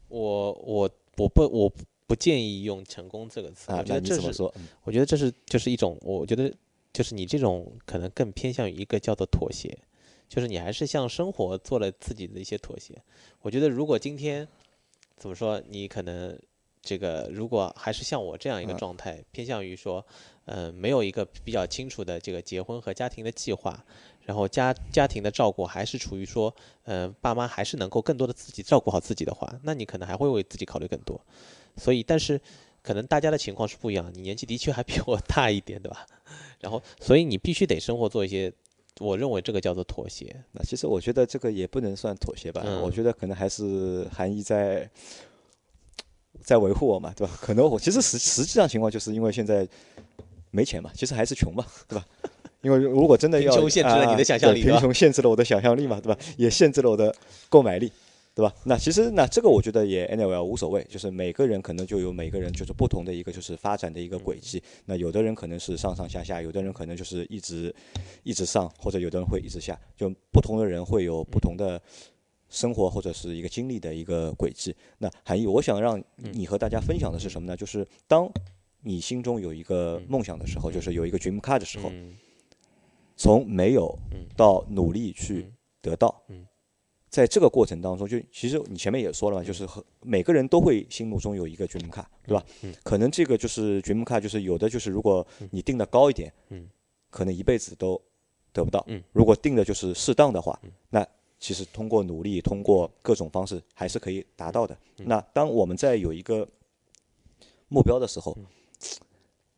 [0.08, 1.72] 我我我不我。
[2.04, 4.42] 不建议用“成功”这个词，我觉得这是，
[4.82, 6.52] 我觉得这是就是一种，我觉得
[6.92, 9.78] 就是你这种可能更偏向于一个叫做妥协，
[10.28, 13.00] 就是你还是向生活做了自己的一些妥协。
[13.40, 14.46] 我觉得如果今天
[15.16, 16.38] 怎么说，你可能
[16.82, 20.04] 这个如果还是像我这样一个状态，偏向于说，
[20.46, 23.84] 嗯，没有一个比较清楚的这个结婚和家庭的计划，
[24.22, 31.20] 然后家家庭的照顾还是处于说，嗯，爸妈还是能够更多的自己照顾好自己的话，那你可能还会为自己考虑更多。
[31.76, 32.40] 所以，但是
[32.82, 34.10] 可能大家的情况是不一样。
[34.14, 36.06] 你年纪的确还比我大一点，对吧？
[36.60, 38.52] 然后，所以你必须得生活做一些，
[39.00, 40.34] 我认为这个叫做妥协。
[40.52, 42.62] 那其实我觉得这个也不能算妥协吧。
[42.82, 44.88] 我觉得可能还是含义在
[46.40, 47.38] 在维护我嘛，对吧？
[47.40, 49.66] 可能我其实实实际上情况就是因为现在
[50.50, 52.06] 没钱嘛，其实还是穷嘛，对吧？
[52.62, 56.20] 因为如果真的要贫穷限制了你的想象力，贫穷限制了我的想象力嘛，对吧？
[56.36, 57.14] 也限制了我的
[57.48, 57.90] 购买力。
[58.34, 58.54] 对吧？
[58.64, 64.62] 那其实那这个我觉得也 anyway 无所谓，就是每个人可能就有每个人就是不同的一个就是发展的一个轨迹。
[64.86, 67.74] 那有的人可能是上上下下，有的人可能就是一直
[68.22, 71.80] 一直上，或者有的人会一直下，就不同的人会有不同的
[72.48, 74.74] 生活或者是一个经历的一个轨迹。
[74.96, 77.54] 那韩毅，我想让你和大家分享的是什么呢？
[77.54, 78.30] 就是当
[78.80, 81.92] 你心中有一个梦想的时候，就是有一个 dream car 的时候，
[83.14, 83.94] 从没有
[84.34, 85.46] 到努力去
[85.82, 86.24] 得到。
[87.12, 92.42] 在这个过程当中，就其实你前面也说了嘛，就是和每个人都会心目中有一个 dream car，对吧？
[92.62, 92.74] 嗯。
[92.82, 96.66] 可能这个就是 dream car，就是有的就是如果你定的高一点，嗯，
[97.10, 98.00] 可能一辈子都
[98.50, 98.82] 得不到。
[98.88, 99.02] 嗯。
[99.12, 101.06] 如果定的就是适当的话，那
[101.38, 104.74] 其实通过努力，通过各种方式还是可以达到的。
[104.96, 106.48] 那当我们在有一个
[107.68, 108.34] 目标的时候，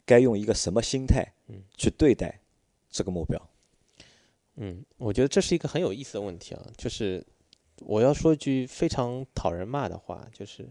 [0.05, 1.25] 该用一个什么心态
[1.77, 2.41] 去对待
[2.91, 3.41] 这个目标？
[4.57, 7.25] 嗯，我觉得这是一个很有意思的问题啊，就是。
[7.81, 10.69] 我要说句非常讨人骂的话，就是，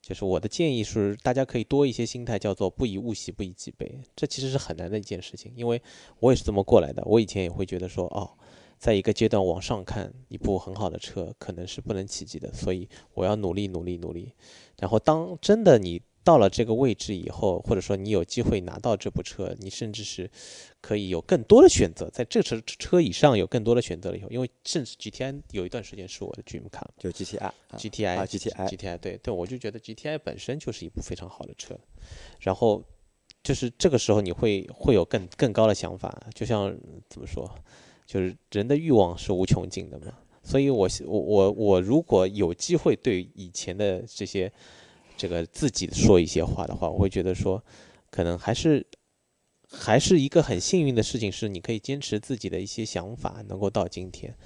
[0.00, 4.00] 就是我的建议是，大家可以多一些心态，叫做不以物喜，不以己悲。
[4.16, 5.80] 这其实是很难的一件事情，因为
[6.20, 7.02] 我也是这么过来的。
[7.06, 8.30] 我以前也会觉得说，哦，
[8.78, 14.32] 在一个阶段往上看，一部很好的车可能是不能企及的，所以我要努力，努力，努力。
[14.78, 16.02] 然后当真的你。
[16.24, 20.30] 到了这个位置以后，或者说你有机会拿到这部车，你甚至是
[20.80, 31.76] 可以有更多的选择，在这车车以上有更多的选择了以后，因为甚至 GTI 有一段时间是我的 dream car，就 GTI，GTI，GTI，对对，我就觉得 GTI 本身就是一部非常好的车，
[32.38, 32.82] 然后
[33.42, 36.72] 就是这个时候你会会有更更高的想法，就像
[37.08, 37.50] 怎么说，
[38.06, 44.52] 就是人的欲望是无穷尽的嘛，所以我我我我如果有机会对以前的这些。
[45.16, 47.62] 这个自己说一些话的话，我会觉得说，
[48.10, 48.86] 可能还是
[49.70, 54.36] 还是一个很幸运的事情，是你可以坚持自己的一些想法，能够到今天。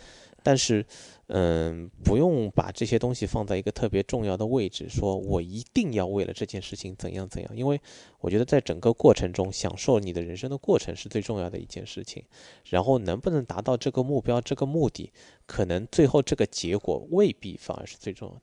[0.43, 0.87] 但是，
[1.27, 7.81] 嗯，不用把这些东西放在一个特别重要的位置，说我一定要为了这件事情怎样怎样，因为
[8.21, 12.23] 我觉得在整个过程中，享受你的人生的过程是最重要的一件事情。
[12.67, 15.11] 然后能不能达到这个目标、这个目的，
[15.47, 18.43] 可能最后这个结果未必反而是最重要的。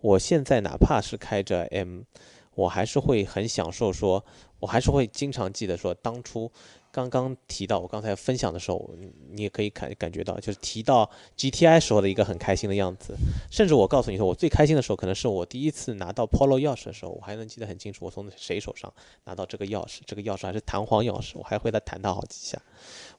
[0.00, 2.02] 我现在哪怕是开着 M，
[2.54, 4.24] 我还是会很享受，说
[4.60, 6.50] 我还是会经常记得说当初。
[6.90, 8.90] 刚刚提到我刚才分享的时候，
[9.30, 13.14] 你也可以感感觉到，就是提到 GTI 时候的一个很开心的样子。
[13.50, 18.92] 甚至我告诉你说，我最开心的时候，可能是我第一次拿到 Polo 钥匙的时候，我还能记得很清楚，我从谁手上
[19.26, 22.60] 拿到这个钥匙，这个钥匙还是弹簧钥匙，我还会再弹它好几下。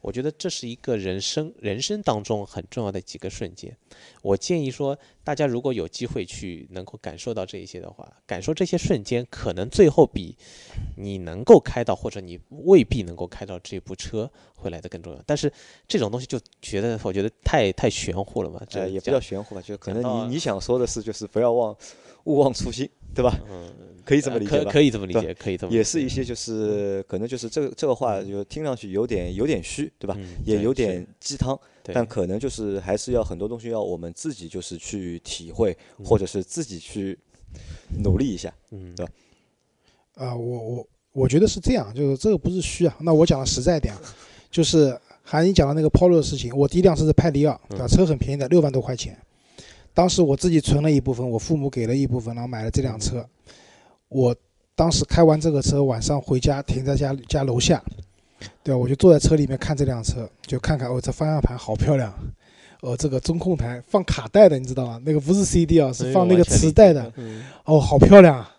[0.02, 3.76] 我觉得这是一个人生人生当中很重要的几个瞬间。
[4.22, 10.38] 我建议说，大家如果有机会去能够感受到这一些的话，感受这些瞬间，可能最后比
[10.96, 15.22] 你能够开到或者你未必能够开到这部车会来的更重要。
[15.26, 15.52] 但是
[15.88, 21.76] 这种东西就觉得我觉得太太玄乎了嘛，这也不叫玄乎吧，就可能你你想说的是就是不要忘
[22.26, 23.40] 勿忘初心，对吧？
[23.50, 23.74] 嗯。
[24.10, 24.72] 可以这么理解吧？
[24.72, 25.72] 可以这么理解，可以这么。
[25.72, 30.18] 也是一些就是可能就是这个这个话就听上去有点有点虚，对吧？
[30.44, 37.16] 也有点鸡汤，但可能就是还是要很多东西要我们自己就是去体会，或者是自己去
[38.04, 39.12] 努力一下，嗯，对吧？
[40.16, 42.98] 啊，我我我觉得是这样，就是这个不是虚啊。
[43.02, 43.94] 那我讲的实在点，
[44.50, 47.88] 就是还你讲的那个 Polo 的事情，我第一辆车是派迪奥，对吧？
[47.88, 49.16] 车很便宜的，六万多块钱。
[49.94, 53.26] 当时我自己存了一部分，我父母给了一部分，然后买了这辆车。
[54.08, 54.36] 我
[54.76, 57.84] 当时开完这个车，晚上回家停在家家楼下，
[58.64, 58.78] 对吧？
[58.78, 62.14] 我就坐在车里面看这辆车，就看看哦，这方向盘好漂亮，
[62.82, 65.02] 哦，这个中控台放卡带的，你知道吗？
[65.06, 67.12] 那个不是 CD 啊，是放那个磁带的，
[67.66, 68.56] 哦，好漂亮啊！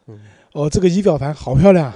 [0.52, 1.92] 哦，这个仪表盘好漂亮，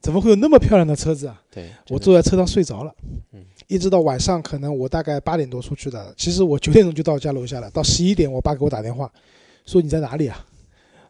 [0.00, 1.42] 怎么会有那么漂亮的车子啊？
[1.50, 2.94] 对，我坐在车上睡着了，
[3.66, 9.10] 一直到晚上，可能我大概八点多出去的，其实我九点钟就到家楼下了，到十一点，我爸给我打电话，
[9.64, 10.44] 说你在哪里啊？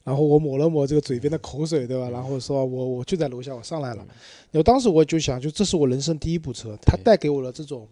[0.04, 2.08] 然后我抹了抹这个嘴边的口水，对吧？
[2.10, 4.06] 然后说我我就在楼下，我上来了。
[4.52, 7.88] 然后当时我就想，就这是我人生第一部车，它带给我了这种，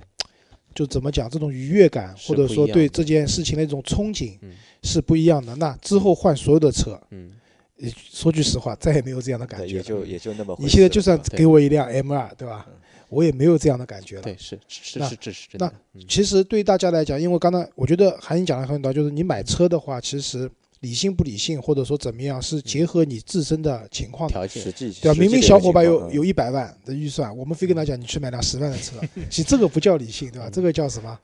[0.75, 4.39] 就怎么讲，这种愉悦感，或者说对这件事情的一种憧憬，
[4.85, 5.57] 是不一样的。
[5.57, 7.33] 那之后换所有的车，嗯，
[7.95, 9.77] 说句实话，再也没有这样的感觉。
[9.77, 10.57] 也就也就那么。
[10.61, 12.67] 你现在就算给我一辆 M 二，对吧？
[13.09, 14.23] 我也没有这样的感觉了。
[14.23, 15.49] 对，是是是是是。
[15.59, 15.73] 那
[16.09, 20.51] 其实对大家来讲，因为刚才我觉得韩英讲的很多，就是你买车的话，其实。
[20.81, 25.15] 理性不理性，或者说怎么样，是结合你自身的情况条件，对吧？
[25.19, 28.97] 明明小伙伴有有一百万的预算，我们非跟他讲，你去买辆十万的车，
[29.31, 30.51] 其实这个不叫理性，对吧？
[30.53, 31.19] 这个叫什么？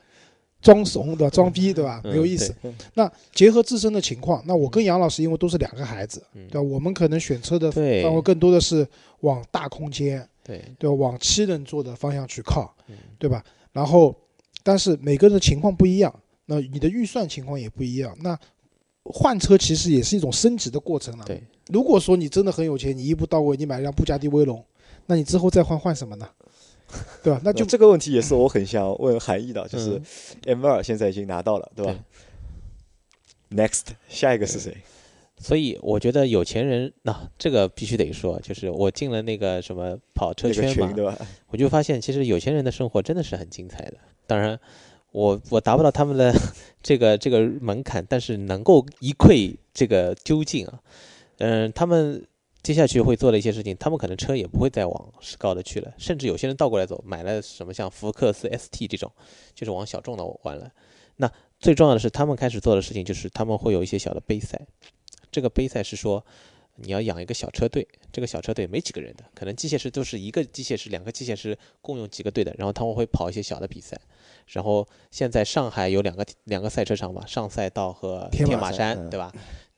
[0.61, 1.31] 装怂，对吧？
[1.31, 2.01] 装逼，对吧？
[2.05, 2.55] 没有意思。
[2.95, 6.63] 那结合自身的情况，那我跟杨老师因为都是两个孩子，对吧？
[6.63, 8.87] 我们可能选车的范围更多的是
[9.21, 10.95] 往大空间，对对吧？
[10.95, 12.75] 往七人座的方向去靠，
[13.19, 13.45] 对吧？
[13.73, 14.15] 然后，
[14.63, 16.15] 但是每个人的情况不一样，
[16.47, 18.39] 那你的预算情况也不一样，那。
[19.03, 21.25] 换车其实也是一种升级的过程了。
[21.25, 24.63] 对，如果说你真的很有钱，你一步到位，你买一辆布加迪威龙，
[25.07, 26.29] 那你之后再换换什么呢？
[27.23, 27.41] 对吧？
[27.45, 30.01] 那就这个问题也是我很想问韩毅的，就是
[30.47, 31.95] M 二现在已经拿到了，对吧
[33.51, 34.77] ？Next，下一个是谁？
[35.39, 41.17] 所以我觉得有钱人，那这个必须得说，就是我进了那个什么跑车圈嘛，对吧？
[41.49, 43.95] 我就发现其实有钱人的生活真的是很精彩的。
[44.27, 44.59] 当然。
[45.13, 46.33] 我我达不到他们的
[46.81, 50.79] 这个这个门槛，但是能够一窥这个究竟啊，
[51.39, 52.25] 嗯，他们
[52.63, 59.11] 接下去会做的一些事情，他们可能车也不会再往高的去了，甚至有些人倒过来走，买了什么像福克斯 ST 这种，
[59.55, 60.71] 就是往小众的玩了。
[61.17, 64.61] 那最重要的是，他们开始做的事情就是他们会有一些小的杯赛，
[65.31, 66.25] 这个杯赛是说。
[66.83, 74.01] 你要养一个小车队，这个小车队没几个人的，可能机械师都是一个机械师、两个机械师共用几个队的，然后他们会跑一些小的比赛。
[74.47, 79.31] 然后现在上海有两个两个赛车场吧，上赛道和天马山，对吧？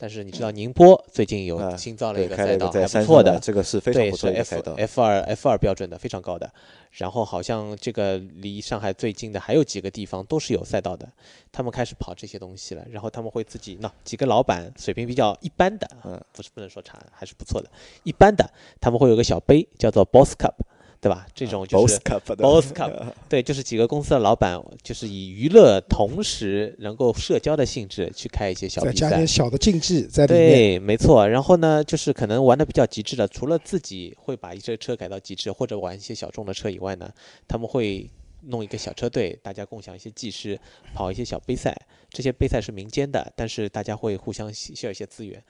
[0.03, 6.53] 但是你知道宁波最近有新造了一个赛道，还不错的，这个是非常不错的赛道，F 二 F 二标准的，非常高的。
[6.91, 11.09] 然后好像这个离上海最近的还有几个地方都是有赛道的，
[11.53, 12.85] 他们开始跑这些东西了。
[12.91, 17.71] 然后他们会自己那几个老板水平比较一般的，嗯，不是不能说差，还是不错的，
[18.03, 18.51] 一般的，
[18.81, 20.55] 他们会有个小杯叫做 Boss Cup。
[21.03, 21.27] 对吧？
[21.35, 30.51] 这种就是 boss cup， 对，就是几个公司的老板，就是以娱乐同时能够社交的性质去开一些小比赛，加点小的竞技在里面。
[30.53, 31.29] 对，没错。
[31.29, 37.13] 然后呢，就是可能玩的比较极致的，除了自己会把一些车改到极致，或者玩一些小众的车以外呢，
[37.49, 38.09] 他们会
[38.43, 40.57] 弄一个小车队，大家共享一些技师，
[40.95, 41.77] 跑一些小杯赛。
[42.11, 45.43] 这些杯赛是民间的，但是大家会互相 share 一些资源。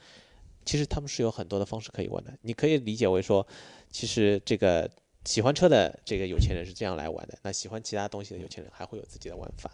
[0.64, 2.32] 其实他们是有很多的方式可以玩的。
[2.40, 3.46] 你可以理解为说，
[3.90, 4.88] 其实这个
[5.25, 9.70] 喜欢车的这个有钱人是这样来玩的，那喜欢其他东西的有钱人还会有自己的玩法。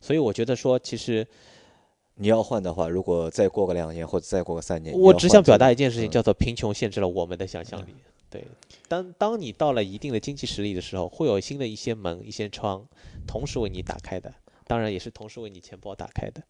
[0.00, 1.26] 所以我觉得说，其实
[2.16, 7.94] 你要换的话，如果再过个两年或者再过个三年，我只想表达一件事情，嗯叫做贫穷限制了我们的想象力。
[8.30, 8.44] 对，
[8.88, 12.86] 当当你到了一定的经济实力的时候，会有新的一些门、一些窗
[13.26, 14.34] 同时为你打开的，
[14.66, 16.42] 当然也是同时为你钱包打开的。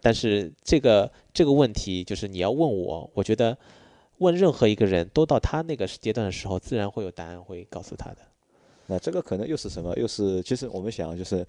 [0.00, 3.56] 但是这个这个问题，就是你要问我，我觉得
[4.18, 8.18] 问任何一个人都到他那个阶段的时候，自然会有答案会告诉他的。
[8.86, 9.94] 那这个可能又是什么？
[9.96, 11.44] 又是其实我们想就是，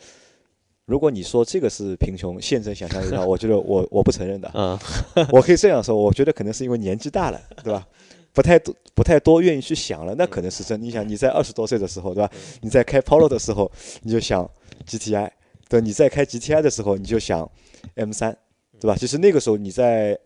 [0.86, 4.50] 如果你说这个是贫穷限制想象力的话， 我觉得我我不承认的。
[4.54, 4.78] 嗯，
[5.32, 7.88] 我可以这样说，我觉得可能是因为年纪大了，对吧？
[8.34, 10.80] 不太多不太多愿意去想了，那可能是真。
[10.80, 12.32] 你想你在二十多岁的时候，对吧？
[12.62, 13.72] 你在开 Polo 的时候，
[14.04, 14.48] 你就想
[14.86, 15.30] GTI，
[15.68, 17.50] 对，你在开 GTI 的时候，你就想
[17.96, 18.38] M 三，
[18.80, 18.96] 对吧？
[18.96, 20.20] 其实那个时候你在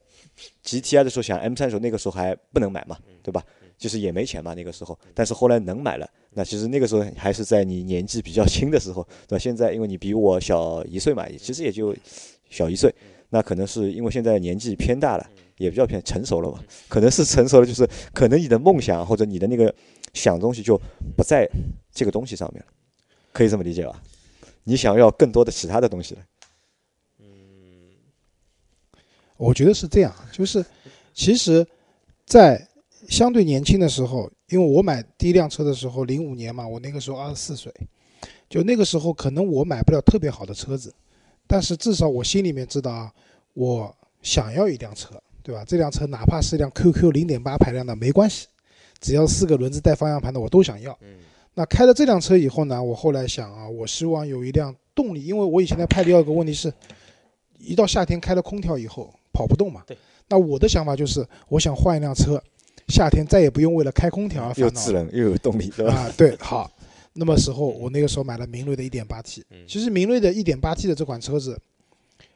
[0.63, 3.43] GTI 的时候想 M 三的时候，那个时候还不能买嘛，对吧？
[3.77, 6.07] 就是也没钱嘛那个时候，但是后来能买了。
[6.33, 9.39] 那其实那个时候还是在你年纪比较轻的时候，对吧？
[9.39, 11.95] 现在因为你比我小一岁嘛，其实也就
[12.49, 12.93] 小一岁，
[13.29, 15.27] 那可能是因为现在年纪偏大了，
[15.57, 16.63] 也比较偏成熟了嘛。
[16.87, 19.73] 可能是成熟了，就是可能你的梦想或者你的那个
[20.13, 20.79] 想东西就
[21.17, 21.49] 不在
[21.91, 22.71] 这个东西上面了，
[23.33, 24.01] 可以这么理解吧？
[24.63, 26.21] 你想要更多的其他的东西了。
[29.41, 30.63] 我觉得是这样，就是
[31.15, 31.65] 其实，
[32.27, 32.67] 在
[33.09, 37.73] 相对年轻的时候，因为我买第一辆车的时候，零五年嘛，我那个时候二十四岁，
[38.47, 40.93] 就那个时候可能我买不了特别好的车子，
[41.47, 43.11] 但是至少我心里面知道啊，
[43.55, 45.65] 我想要一辆车，对吧？
[45.65, 48.45] 这辆车哪怕是一辆 QQ 零点八排量的没关系，
[48.99, 50.95] 只要四个轮子带方向盘的我都想要。
[51.55, 56.71] 那开了这辆车以后呢，我后来想啊，我希望有一辆动力，因为我以前在派迪奥有个问题是，
[57.57, 59.83] 一到夏天开了空调以后跑不动嘛。
[59.87, 59.97] 对。
[60.29, 62.41] 那我的想法就是，我想换一辆车，
[62.87, 64.85] 夏天再也不用为了开空调而烦恼又。
[64.85, 65.93] 智能又有动力，对吧？
[65.93, 66.71] 啊，对，好。
[67.13, 71.59] 那么时候我那个时候买了明锐的 1.8T，嗯其实明锐的 1.8T 的这款车子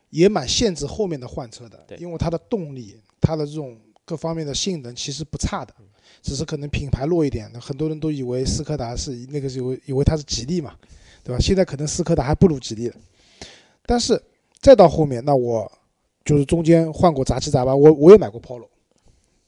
[0.10, 5.86] 也蛮限制后面的换车的对，因为它的动力、它的这种各方面的性能其实不差的，嗯
[6.22, 7.50] 只是可能品牌弱一点。
[7.62, 10.76] 很多人都以为斯柯达是那个是以为以为它是吉利嘛，
[11.24, 11.40] 对吧？
[11.40, 12.96] 现在可能斯柯达还不如吉利了。
[13.86, 14.22] 但是
[14.60, 15.72] 再到后面，那我
[16.26, 18.68] 就是中间换过杂七杂八，我我也买过 Polo，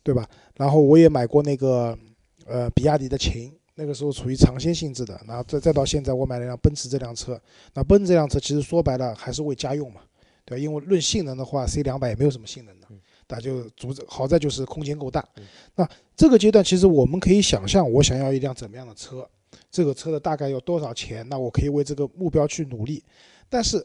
[0.03, 0.30] 对吧？
[0.55, 1.97] 然后我也买过那个
[2.45, 5.19] 呃比亚迪的秦，那个时候处于尝鲜性质的。
[5.28, 7.41] 然后再再到现在，我买了辆奔驰这辆车。
[7.73, 10.01] 那奔驰这辆车其实说白了还是为家用嘛，
[10.45, 10.61] 对吧？
[10.61, 12.88] 因为论性能的话，C 两百也没有什么性能的，
[13.28, 15.28] 那就主好在就是空间够大。
[15.75, 19.28] 那这个阶段其实我们可以想象，我想要一辆怎么样的车，
[19.71, 23.03] 这个车的大概要多少钱，那我可以为这个目标去努力。
[23.49, 23.84] 但是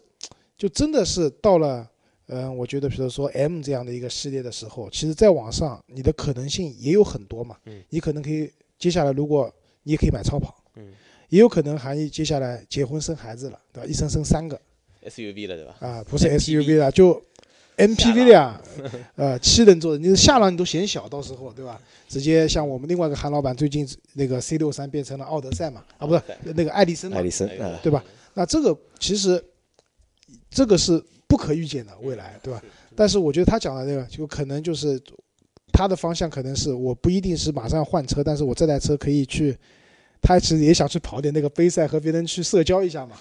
[0.58, 1.88] 就真的是到了。
[2.32, 7.56] 嗯，我觉得比如说 M 这样的一个系列的时候，其实再往上，你的可能性也有很多嘛。
[7.66, 9.52] 嗯，你可能可以接下来，如果
[9.82, 10.92] 你也可以买超跑，嗯，
[11.28, 13.86] 也有可能还接下来结婚生孩子了，对吧？
[13.86, 14.58] 一生生三个
[15.04, 15.76] SUV 了对吧？
[15.80, 17.22] 啊，不是 SUV 了，就
[17.76, 18.62] MPV 了呀，
[19.16, 21.80] 呃，七人座的，你下朗你都嫌小，到时候对吧？
[22.08, 26.22] 直接像我们另外一个韩老板最近那个 C 六三变成了奥德赛嘛，啊，不是
[26.54, 28.04] 那个爱迪生嘛爱，迪生哎啊，对吧？
[28.34, 29.42] 那这个其实
[30.50, 31.02] 这个是
[31.32, 32.62] 不可预见的未来，对吧？
[32.94, 35.00] 但是我觉得他讲的那个，就可能就是
[35.72, 39.56] 他的方向可能是我不一定是马上要换车，但是我这台车可以去，
[40.20, 43.16] 他其实也想去跑点那个杯赛和别人去社交一下嘛，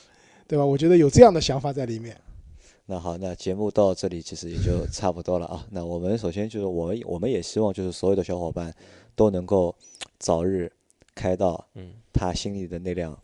[0.46, 0.66] 对吧？
[0.66, 2.20] 我觉得有这样的想法在里面。
[2.86, 5.66] 那好，那节目到这里其实也就差不多了啊。
[5.70, 8.74] 那我们首先就是我们我们也希望就是所有的小伙伴
[9.16, 9.74] 都能够
[10.20, 10.70] 早日
[11.16, 13.18] 开到嗯他心里的那辆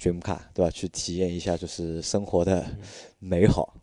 [0.00, 0.70] dream car，对吧？
[0.70, 2.64] 去体验一下就是生活的
[3.18, 3.74] 美好。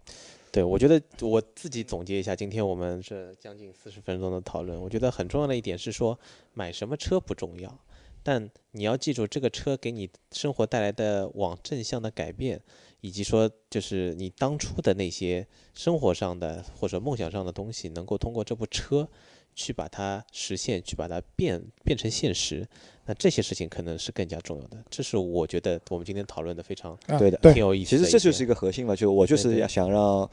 [0.52, 6.20] 对，我觉得我自己总结一下，今天我们这将近四十分钟的讨论，我觉得很重要的一点是说，
[6.54, 7.80] 买什么车不重要，
[8.24, 12.60] 但你要记住这个车给你生活带来的往正向的改变，
[13.02, 15.46] 以及说就是你当初的那些
[15.76, 19.08] 生活上的或者梦想上的东西，能够通过这部车
[19.60, 22.66] 去把它实现，去把它变变成现实。
[23.06, 27.98] 那这些事情可能是更加重要的，这是我觉得我们今天讨论的非常啊、对的对挺，有意思其。
[27.98, 30.30] 实这就是一个核心嘛，就我就是要想让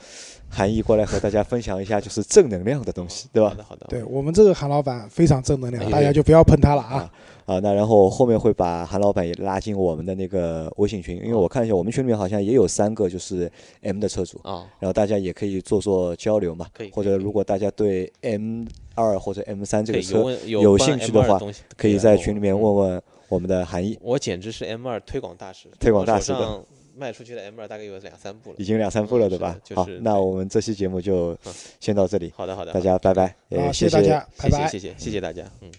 [0.48, 3.54] 韩毅过来和大家分享一下就是正能量的东西，对吧好？
[3.56, 7.12] 的，好的，对我们这个韩老板非常正能量，哎大家就不要喷他了啊。
[7.46, 13.50] 啊，那然后后面会把韩老板也拉进我们的那个微信群，因为我看一下我们群里面好像也有三个就是
[13.82, 18.64] M 的车主，啊，然后大家也可以做做交流嘛可以，或者如果大家对 M
[18.96, 21.40] 二或者 M 三这个车有兴趣的话
[21.76, 23.96] 可以在群里面嗯问问我们的韩毅。
[24.02, 26.64] 我简直是 M 二推广大使，推广大使的上
[26.96, 28.64] 卖出去的 M 二大概有两三部了已。
[28.64, 29.56] 经两三部了，对吧？
[29.72, 34.94] 好那我们这期节目就嗯先到这里，好的，好的，大家拜拜，也好，谢谢谢大家，拜拜谢谢谢。
[34.94, 35.70] 谢谢谢谢大家，嗯。